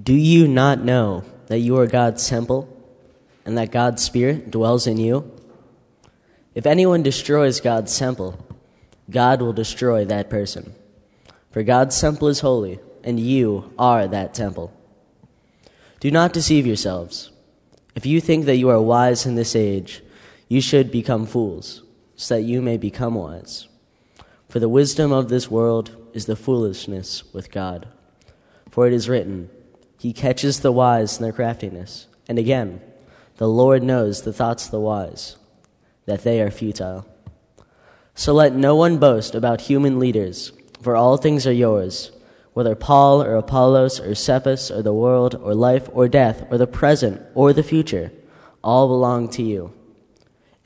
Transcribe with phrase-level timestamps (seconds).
[0.00, 2.68] Do you not know that you are God's temple
[3.44, 5.30] and that God's Spirit dwells in you?
[6.52, 8.44] If anyone destroys God's temple,
[9.08, 10.74] God will destroy that person.
[11.52, 14.72] For God's temple is holy, and you are that temple.
[16.00, 17.30] Do not deceive yourselves.
[17.94, 20.02] If you think that you are wise in this age,
[20.48, 21.84] you should become fools,
[22.16, 23.68] so that you may become wise.
[24.48, 27.86] For the wisdom of this world is the foolishness with God.
[28.70, 29.50] For it is written,
[30.04, 32.08] He catches the wise in their craftiness.
[32.28, 32.82] And again,
[33.38, 35.36] the Lord knows the thoughts of the wise,
[36.04, 37.06] that they are futile.
[38.14, 42.12] So let no one boast about human leaders, for all things are yours,
[42.52, 46.66] whether Paul or Apollos or Cephas or the world or life or death or the
[46.66, 48.12] present or the future,
[48.62, 49.72] all belong to you.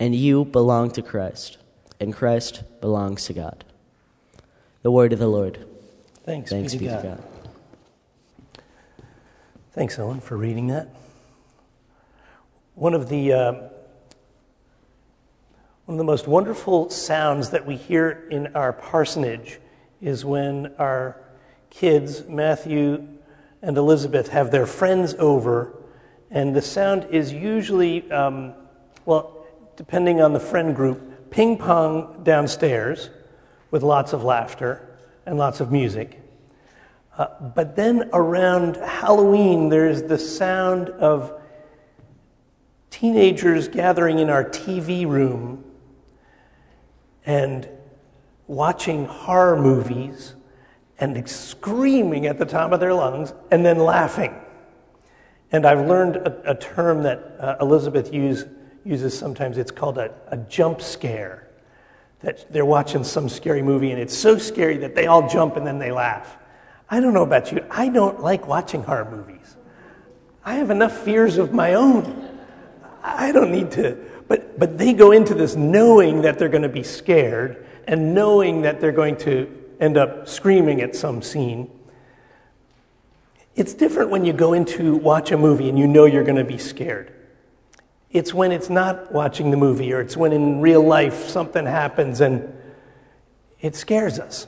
[0.00, 1.58] And you belong to Christ,
[2.00, 3.64] and Christ belongs to God.
[4.82, 5.64] The word of the Lord.
[6.24, 7.38] Thanks, Thanks be to be to God.
[9.78, 10.88] Thanks, Owen, for reading that.
[12.75, 13.70] One of the uh, one
[15.94, 19.61] of the most wonderful sounds that we hear in our parsonage
[20.02, 21.22] is when our
[21.70, 23.06] kids, Matthew
[23.62, 25.80] and Elizabeth, have their friends over,
[26.28, 28.55] and the sound is usually, um,
[29.05, 33.11] well, depending on the friend group, ping pong downstairs
[33.70, 36.20] with lots of laughter and lots of music.
[37.19, 41.41] Uh, but then around Halloween, there's the sound of
[42.91, 45.64] teenagers gathering in our TV room
[47.27, 47.69] and
[48.46, 50.36] watching horror movies
[51.00, 54.34] and screaming at the top of their lungs and then laughing.
[55.50, 58.44] And I've learned a, a term that uh, Elizabeth use,
[58.84, 59.58] uses sometimes.
[59.58, 61.48] It's called a, a jump scare.
[62.20, 65.66] That they're watching some scary movie and it's so scary that they all jump and
[65.66, 66.36] then they laugh.
[66.91, 67.64] I don't know about you.
[67.70, 69.56] I don't like watching horror movies.
[70.44, 72.39] I have enough fears of my own.
[73.03, 73.98] I don't need to.
[74.28, 78.62] But, but they go into this knowing that they're going to be scared and knowing
[78.62, 81.70] that they're going to end up screaming at some scene.
[83.55, 86.45] It's different when you go into watch a movie and you know you're going to
[86.45, 87.12] be scared.
[88.11, 92.20] It's when it's not watching the movie or it's when in real life something happens
[92.20, 92.55] and
[93.61, 94.46] it scares us.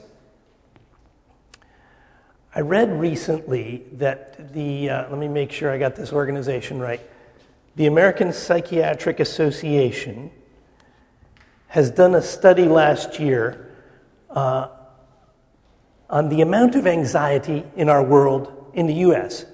[2.53, 6.99] I read recently that the, uh, let me make sure I got this organization right.
[7.77, 10.31] The American Psychiatric Association
[11.67, 13.73] has done a study last year
[14.29, 14.67] uh,
[16.09, 19.45] on the amount of anxiety in our world in the US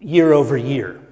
[0.00, 1.02] year over year.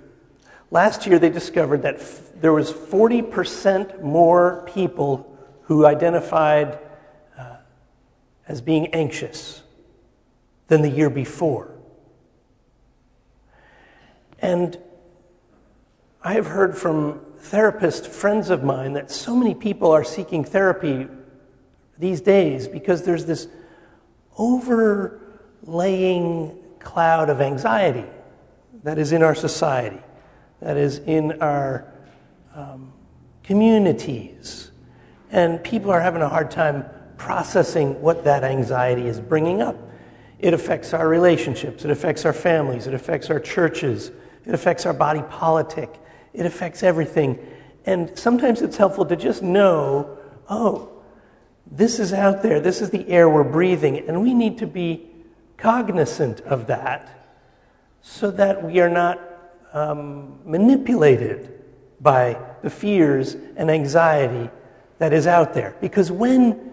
[0.70, 6.78] Last year, they discovered that f- there was 40% more people who identified
[7.38, 7.56] uh,
[8.48, 9.62] as being anxious
[10.70, 11.68] than the year before.
[14.38, 14.78] And
[16.22, 21.08] I have heard from therapist friends of mine that so many people are seeking therapy
[21.98, 23.48] these days because there's this
[24.38, 25.26] overlaying
[26.78, 28.06] cloud of anxiety
[28.84, 29.98] that is in our society,
[30.60, 31.92] that is in our
[32.54, 32.92] um,
[33.42, 34.70] communities.
[35.32, 36.84] And people are having a hard time
[37.16, 39.89] processing what that anxiety is bringing up.
[40.40, 44.10] It affects our relationships, it affects our families, it affects our churches,
[44.46, 45.90] it affects our body politic,
[46.32, 47.38] it affects everything.
[47.84, 50.16] And sometimes it's helpful to just know
[50.48, 50.90] oh,
[51.70, 55.08] this is out there, this is the air we're breathing, and we need to be
[55.56, 57.08] cognizant of that
[58.00, 59.20] so that we are not
[59.72, 61.62] um, manipulated
[62.00, 64.50] by the fears and anxiety
[64.98, 65.76] that is out there.
[65.80, 66.69] Because when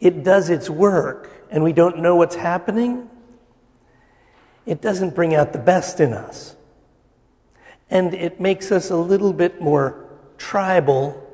[0.00, 3.08] it does its work and we don't know what's happening,
[4.66, 6.56] it doesn't bring out the best in us.
[7.90, 11.26] And it makes us a little bit more tribal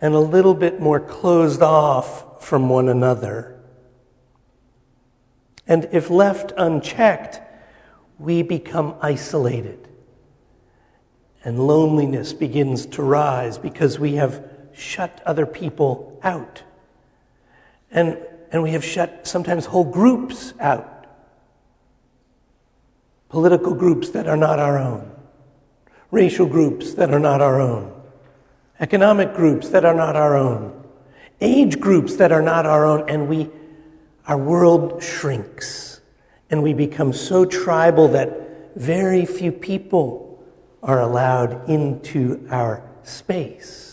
[0.00, 3.58] and a little bit more closed off from one another.
[5.66, 7.40] And if left unchecked,
[8.18, 9.88] we become isolated.
[11.44, 16.62] And loneliness begins to rise because we have shut other people out.
[17.96, 18.18] And,
[18.52, 21.06] and we have shut sometimes whole groups out.
[23.30, 25.10] Political groups that are not our own,
[26.10, 27.92] racial groups that are not our own,
[28.78, 30.84] economic groups that are not our own,
[31.40, 33.48] age groups that are not our own, and we,
[34.28, 36.00] our world shrinks.
[36.50, 40.40] And we become so tribal that very few people
[40.82, 43.85] are allowed into our space.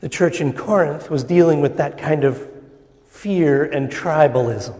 [0.00, 2.48] The church in Corinth was dealing with that kind of
[3.18, 4.78] fear, and tribalism.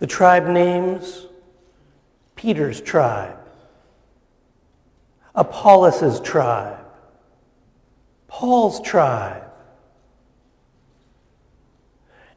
[0.00, 1.26] The tribe names
[2.34, 3.38] Peter's tribe,
[5.36, 6.84] Apollos' tribe,
[8.26, 9.44] Paul's tribe.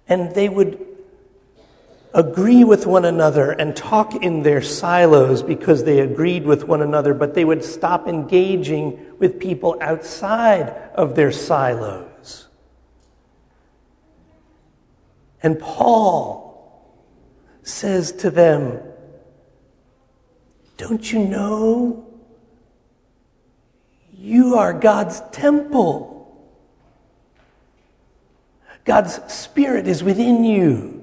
[0.07, 0.86] And they would
[2.13, 7.13] agree with one another and talk in their silos because they agreed with one another,
[7.13, 12.47] but they would stop engaging with people outside of their silos.
[15.43, 16.47] And Paul
[17.61, 18.81] says to them,
[20.77, 22.03] Don't you know?
[24.13, 26.17] You are God's temple.
[28.83, 30.96] God's Spirit is within you.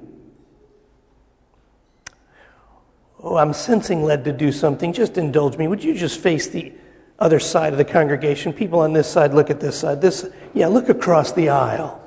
[3.24, 4.92] Oh, I'm sensing led to do something.
[4.92, 5.66] Just indulge me.
[5.66, 6.74] Would you just face the
[7.18, 8.52] other side of the congregation?
[8.52, 10.02] People on this side, look at this side.
[10.02, 12.02] This, yeah, look across the aisle.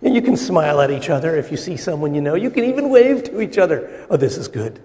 [0.00, 2.34] And you can smile at each other if you see someone you know.
[2.34, 4.06] You can even wave to each other.
[4.08, 4.80] Oh, this is good.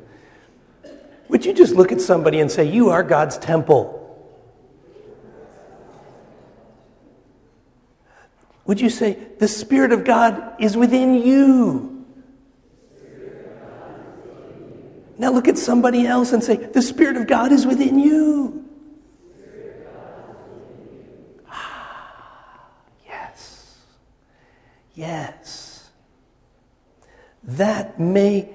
[1.29, 3.97] Would you just look at somebody and say, You are God's temple?
[8.65, 12.00] Would you say, The Spirit of God is within you?
[15.21, 18.67] Now look at somebody else and say, The Spirit of God is within you.
[23.05, 23.77] Yes.
[24.95, 25.91] Yes.
[27.43, 28.49] That may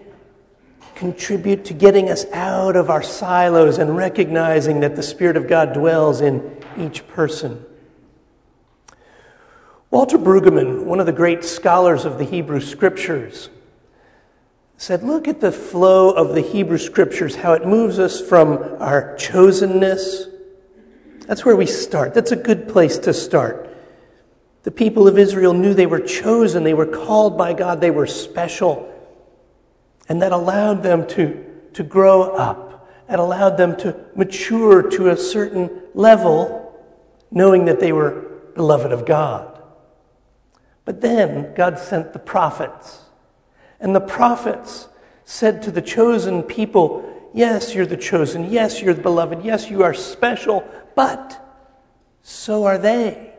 [0.97, 5.73] contribute to getting us out of our silos and recognizing that the Spirit of God
[5.73, 7.65] dwells in each person.
[9.93, 13.51] Walter Brueggemann, one of the great scholars of the Hebrew Scriptures,
[14.77, 19.15] said, Look at the flow of the Hebrew scriptures, how it moves us from our
[19.17, 20.33] chosenness.
[21.27, 22.15] That's where we start.
[22.15, 23.75] That's a good place to start.
[24.63, 28.07] The people of Israel knew they were chosen, they were called by God, they were
[28.07, 28.93] special.
[30.09, 31.45] And that allowed them to,
[31.75, 32.89] to grow up.
[33.09, 36.75] It allowed them to mature to a certain level,
[37.31, 38.23] knowing that they were
[38.55, 39.63] beloved of God.
[40.85, 43.06] But then God sent the prophets.
[43.81, 44.89] And the prophets
[45.25, 48.51] said to the chosen people, Yes, you're the chosen.
[48.51, 49.45] Yes, you're the beloved.
[49.45, 50.67] Yes, you are special.
[50.95, 51.43] But
[52.23, 53.35] so are they.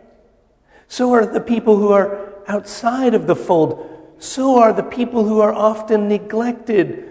[0.88, 4.16] So are the people who are outside of the fold.
[4.20, 7.10] So are the people who are often neglected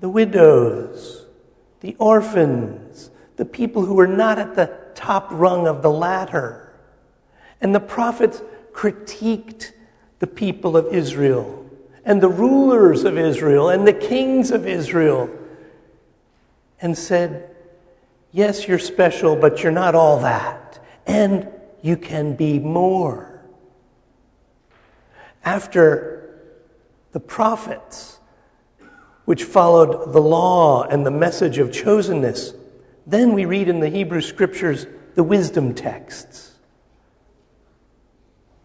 [0.00, 1.26] the widows,
[1.80, 6.72] the orphans, the people who are not at the top rung of the ladder.
[7.60, 8.42] And the prophets
[8.72, 9.72] critiqued
[10.20, 11.61] the people of Israel
[12.04, 15.30] and the rulers of Israel and the kings of Israel
[16.80, 17.48] and said,
[18.32, 20.82] Yes, you're special, but you're not all that.
[21.06, 21.48] And
[21.82, 23.42] you can be more.
[25.44, 26.40] After
[27.12, 28.18] the prophets,
[29.26, 32.54] which followed the law and the message of chosenness,
[33.06, 36.52] then we read in the Hebrew scriptures the wisdom texts,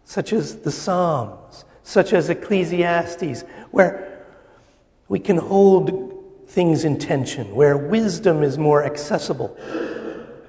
[0.06, 4.26] such as the Psalms such as Ecclesiastes, where
[5.08, 9.58] we can hold things in tension, where wisdom is more accessible.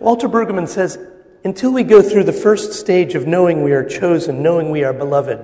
[0.00, 0.98] Walter Brueggemann says,
[1.44, 4.92] until we go through the first stage of knowing we are chosen, knowing we are
[4.92, 5.38] beloved,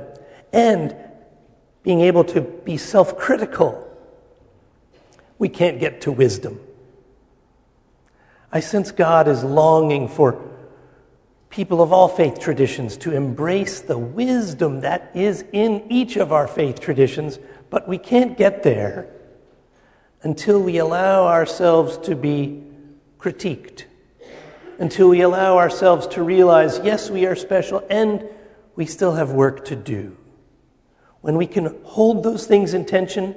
[0.52, 0.96] and
[1.84, 3.88] being able to be self critical,
[5.38, 6.58] we can't get to wisdom.
[8.50, 10.42] I sense God is longing for
[11.54, 16.48] people of all faith traditions to embrace the wisdom that is in each of our
[16.48, 17.38] faith traditions,
[17.70, 19.08] but we can't get there
[20.22, 22.60] until we allow ourselves to be
[23.20, 23.84] critiqued,
[24.80, 28.28] until we allow ourselves to realize, yes, we are special and
[28.74, 30.16] we still have work to do.
[31.20, 33.36] When we can hold those things in tension,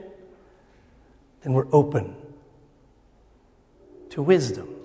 [1.43, 2.15] then we're open
[4.09, 4.76] to wisdom.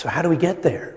[0.00, 0.96] So, how do we get there?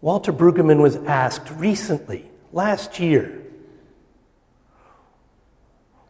[0.00, 3.42] Walter Brueggemann was asked recently, last year,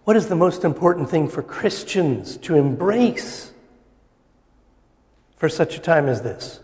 [0.05, 3.53] what is the most important thing for Christians to embrace
[5.37, 6.61] for such a time as this?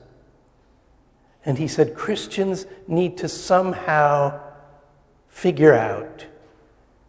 [1.44, 4.40] And he said Christians need to somehow
[5.26, 6.26] figure out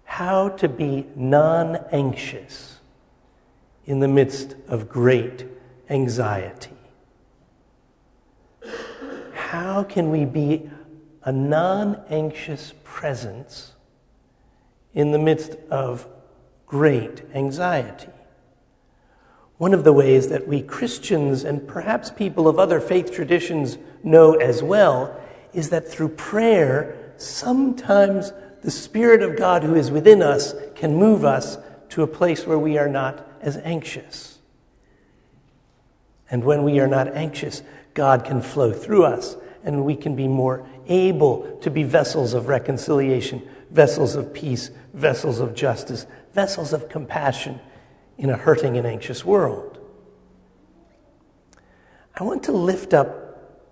[0.06, 2.73] how to be non anxious
[3.86, 5.46] in the midst of great
[5.90, 6.72] anxiety.
[9.34, 10.70] How can we be
[11.24, 13.74] a non anxious presence
[14.94, 16.08] in the midst of
[16.66, 18.10] great anxiety?
[19.64, 24.34] one of the ways that we Christians and perhaps people of other faith traditions know
[24.34, 25.18] as well
[25.54, 31.24] is that through prayer, sometimes the Spirit of God who is within us can move
[31.24, 31.58] us
[31.94, 34.40] to a place where we are not as anxious.
[36.32, 37.62] And when we are not anxious,
[37.94, 42.48] God can flow through us and we can be more able to be vessels of
[42.48, 47.60] reconciliation, vessels of peace, vessels of justice, vessels of compassion
[48.18, 49.78] in a hurting and anxious world.
[52.16, 53.70] I want to lift up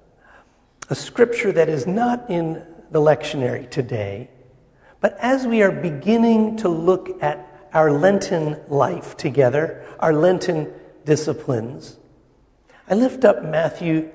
[0.92, 4.30] a scripture that is not in the lectionary today,
[5.00, 10.72] but as we are beginning to look at our Lenten life together, our Lenten
[11.06, 11.98] disciplines,
[12.88, 14.10] I lift up Matthew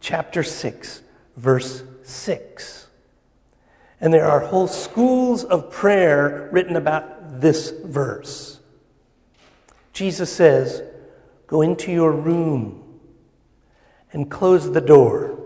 [0.00, 1.02] chapter 6,
[1.36, 2.88] verse 6.
[4.00, 8.60] And there are whole schools of prayer written about this verse.
[9.92, 10.82] Jesus says,
[11.46, 13.00] Go into your room
[14.12, 15.38] and close the door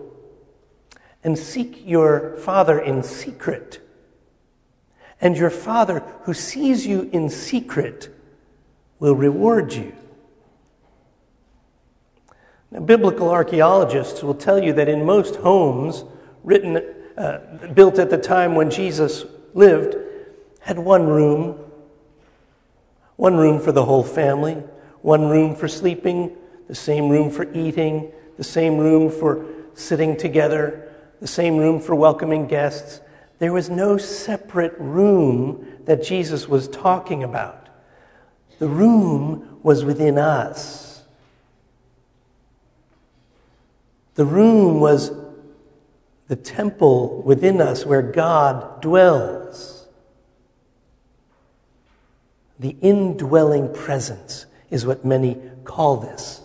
[1.22, 3.80] and seek your Father in secret.
[5.20, 8.08] And your Father who sees you in secret
[8.98, 9.94] will reward you.
[12.70, 16.04] Now, biblical archaeologists will tell you that in most homes
[16.42, 16.82] written,
[17.16, 17.38] uh,
[17.74, 19.96] built at the time when Jesus lived,
[20.60, 21.58] had one room,
[23.16, 24.54] one room for the whole family,
[25.02, 30.92] one room for sleeping, the same room for eating, the same room for sitting together,
[31.20, 33.00] the same room for welcoming guests.
[33.38, 37.68] There was no separate room that Jesus was talking about.
[38.58, 41.02] The room was within us.
[44.14, 45.10] The room was
[46.28, 49.88] the temple within us where God dwells.
[52.58, 56.40] The indwelling presence is what many call this.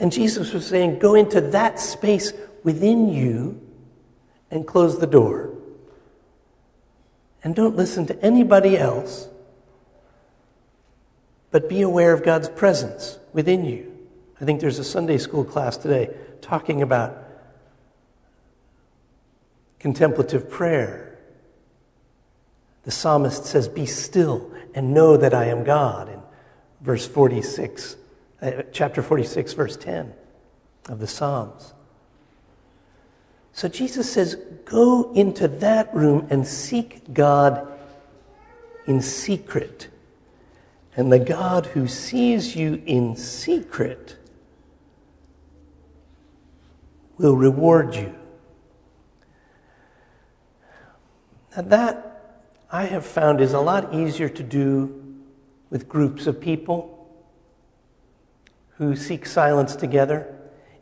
[0.00, 2.32] And Jesus was saying, go into that space
[2.64, 3.60] within you
[4.50, 5.57] and close the door.
[7.42, 9.28] And don't listen to anybody else,
[11.50, 13.94] but be aware of God's presence within you.
[14.40, 17.16] I think there's a Sunday school class today talking about
[19.78, 21.18] contemplative prayer.
[22.84, 26.20] The psalmist says, Be still and know that I am God in
[26.80, 27.96] verse 46,
[28.40, 30.12] uh, chapter 46, verse 10
[30.88, 31.74] of the Psalms.
[33.58, 34.36] So Jesus says,
[34.66, 37.66] Go into that room and seek God
[38.86, 39.88] in secret.
[40.96, 44.16] And the God who sees you in secret
[47.16, 48.14] will reward you.
[51.56, 55.16] Now, that I have found is a lot easier to do
[55.68, 57.12] with groups of people
[58.76, 60.37] who seek silence together.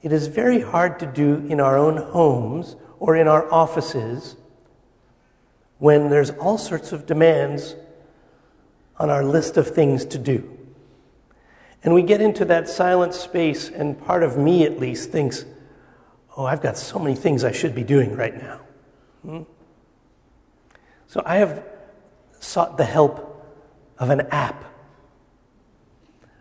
[0.06, 4.36] It is very hard to do in our own homes or in our offices
[5.78, 7.74] when there's all sorts of demands
[9.00, 10.48] on our list of things to do.
[11.82, 15.44] And we get into that silent space, and part of me at least thinks,
[16.36, 18.60] oh, I've got so many things I should be doing right now.
[19.22, 19.42] Hmm?
[21.08, 21.64] So I have
[22.38, 23.44] sought the help
[23.98, 24.72] of an app,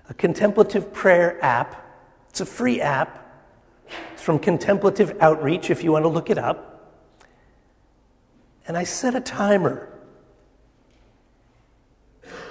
[0.07, 1.83] a contemplative prayer app.
[2.29, 3.23] It's a free app.
[4.13, 6.75] It's from Contemplative Outreach if you want to look it up.
[8.67, 9.89] And I set a timer.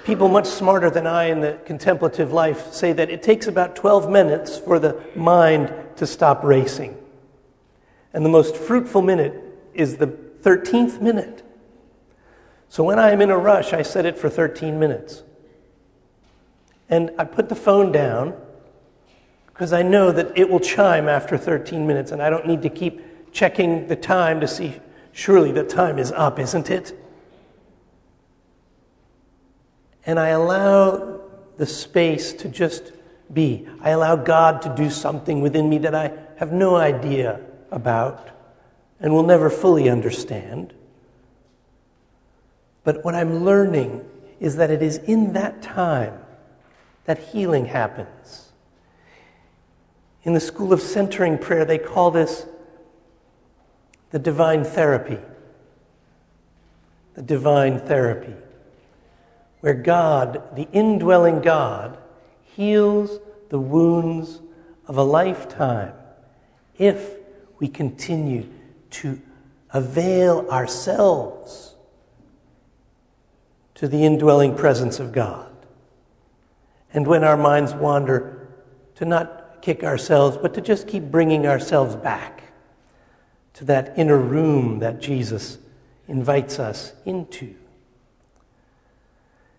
[0.05, 4.09] People much smarter than I in the contemplative life say that it takes about 12
[4.09, 6.97] minutes for the mind to stop racing.
[8.13, 9.33] And the most fruitful minute
[9.73, 11.41] is the 13th minute.
[12.69, 15.23] So when I am in a rush, I set it for 13 minutes.
[16.87, 18.35] And I put the phone down
[19.55, 22.69] because I know that it will chime after 13 minutes, and I don't need to
[22.69, 24.81] keep checking the time to see,
[25.13, 26.93] surely the time is up, isn't it?
[30.05, 31.21] And I allow
[31.55, 32.91] the space to just
[33.31, 33.65] be.
[33.79, 37.39] I allow God to do something within me that I have no idea
[37.71, 38.31] about
[38.99, 40.73] and will never fully understand.
[42.83, 44.03] But what I'm learning
[44.41, 46.19] is that it is in that time
[47.05, 48.44] that healing happens.
[50.25, 52.45] In the school of centering prayer, they call this
[54.11, 55.19] the divine therapy.
[57.13, 58.33] The divine therapy,
[59.61, 61.97] where God, the indwelling God,
[62.43, 64.41] heals the wounds
[64.85, 65.93] of a lifetime
[66.77, 67.11] if
[67.59, 68.49] we continue
[68.89, 69.21] to
[69.71, 71.75] avail ourselves
[73.75, 75.55] to the indwelling presence of God
[76.95, 78.47] And when our minds wander,
[78.95, 79.34] to not
[79.65, 82.43] kick ourselves, but to just keep bringing ourselves back
[83.55, 85.57] to that inner room that Jesus
[86.07, 87.55] invites us into.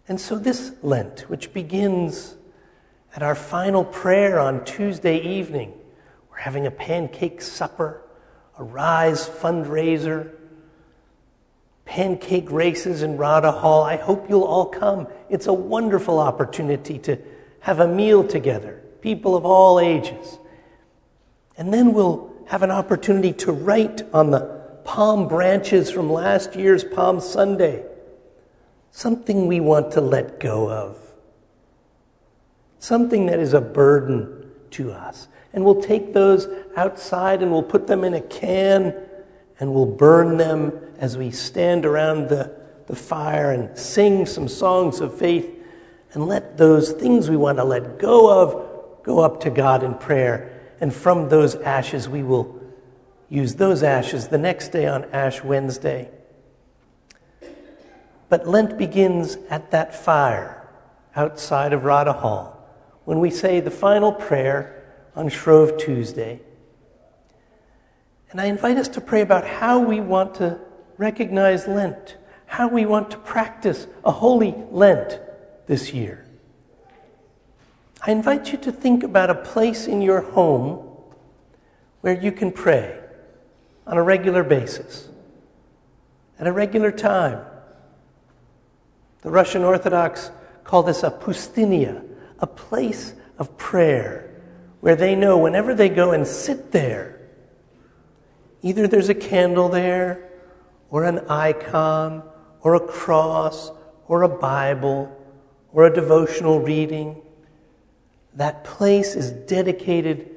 [0.06, 2.36] And so, this Lent, which begins
[3.16, 5.72] at our final prayer on Tuesday evening,
[6.30, 8.00] we're having a pancake supper,
[8.56, 10.30] a rise fundraiser,
[11.84, 13.82] pancake races in Rada Hall.
[13.82, 15.08] I hope you'll all come.
[15.28, 17.18] It's a wonderful opportunity to
[17.58, 18.75] have a meal together,
[19.06, 20.40] people of all ages.
[21.56, 24.40] And then we'll have an opportunity to write on the
[24.82, 27.84] palm branches from last year's Palm Sunday
[28.90, 30.98] something we want to let go of,
[32.80, 35.28] something that is a burden to us.
[35.52, 38.92] And we'll take those outside and we'll put them in a can
[39.60, 42.52] and we'll burn them as we stand around the,
[42.88, 45.48] the fire and sing some songs of faith
[46.12, 48.65] and let those things we want to let go of
[49.06, 50.52] go up to God in prayer.
[50.80, 52.60] And from those ashes, we will
[53.30, 56.10] use those ashes the next day on Ash Wednesday.
[58.28, 60.68] But Lent begins at that fire
[61.14, 62.52] outside of Rada Hall
[63.04, 64.84] when we say the final prayer
[65.14, 66.40] on Shrove Tuesday.
[68.32, 70.58] And I invite us to pray about how we want to
[70.98, 75.20] recognize Lent, how we want to practice a holy Lent
[75.68, 76.25] this year.
[78.06, 80.88] I invite you to think about a place in your home
[82.02, 83.00] where you can pray
[83.84, 85.08] on a regular basis,
[86.38, 87.44] at a regular time.
[89.22, 90.30] The Russian Orthodox
[90.62, 92.04] call this a poustinia,
[92.38, 94.40] a place of prayer,
[94.80, 97.20] where they know whenever they go and sit there,
[98.62, 100.30] either there's a candle there,
[100.90, 102.22] or an icon,
[102.60, 103.72] or a cross,
[104.06, 105.10] or a Bible,
[105.72, 107.20] or a devotional reading.
[108.36, 110.30] That place is dedicated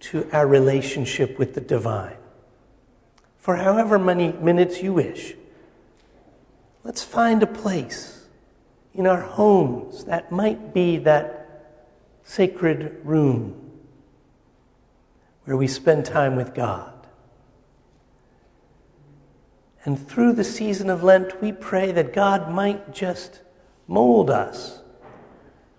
[0.00, 2.16] to our relationship with the divine
[3.48, 5.34] for however many minutes you wish.
[6.84, 8.26] Let's find a place
[8.92, 11.78] in our homes that might be that
[12.24, 13.70] sacred room
[15.44, 16.92] where we spend time with God.
[19.84, 23.40] And through the season of Lent, we pray that God might just
[23.86, 24.82] mold us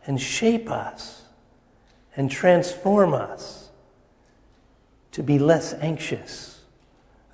[0.07, 1.18] and shape us
[2.15, 3.69] and transform us
[5.11, 6.61] to be less anxious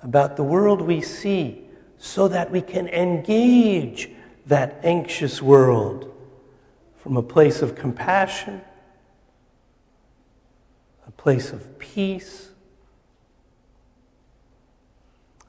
[0.02, 1.62] about the world we see
[1.98, 4.10] so that we can engage
[4.46, 6.12] that anxious world
[6.96, 8.60] from a place of compassion,
[11.06, 12.50] a place of peace,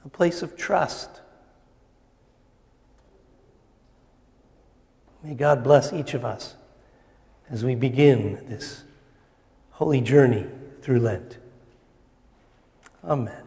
[0.06, 1.22] a place of trust.
[5.24, 6.56] May God bless each of us
[7.50, 8.84] as we begin this
[9.78, 10.44] holy journey
[10.82, 11.38] through Lent.
[13.04, 13.47] Amen.